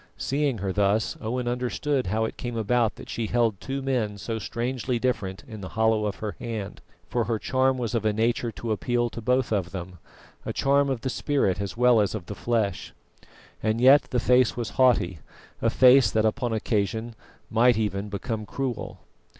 Seeing 0.17 0.57
her 0.57 0.73
thus, 0.73 1.15
Owen 1.21 1.47
understood 1.47 2.07
how 2.07 2.25
it 2.25 2.35
came 2.35 2.57
about 2.57 2.95
that 2.95 3.07
she 3.07 3.27
held 3.27 3.61
two 3.61 3.83
men 3.83 4.17
so 4.17 4.39
strangely 4.39 4.97
different 4.97 5.43
in 5.47 5.61
the 5.61 5.69
hollow 5.77 6.05
of 6.07 6.15
her 6.15 6.35
hand, 6.39 6.81
for 7.07 7.25
her 7.25 7.37
charm 7.37 7.77
was 7.77 7.93
of 7.93 8.03
a 8.03 8.11
nature 8.11 8.51
to 8.53 8.71
appeal 8.71 9.11
to 9.11 9.21
both 9.21 9.51
of 9.51 9.69
them 9.69 9.99
a 10.43 10.53
charm 10.53 10.89
of 10.89 11.01
the 11.01 11.09
spirit 11.11 11.61
as 11.61 11.77
well 11.77 12.01
as 12.01 12.15
of 12.15 12.25
the 12.25 12.33
flesh. 12.33 12.95
And 13.61 13.79
yet 13.79 14.05
the 14.09 14.19
face 14.19 14.57
was 14.57 14.71
haughty, 14.71 15.19
a 15.61 15.69
face 15.69 16.09
that 16.09 16.25
upon 16.25 16.51
occasion 16.51 17.13
might 17.51 17.77
even 17.77 18.09
become 18.09 18.47
cruel. 18.47 19.01